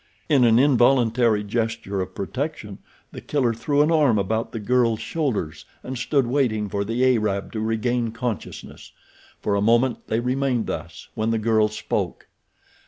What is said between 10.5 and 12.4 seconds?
thus, when the girl spoke.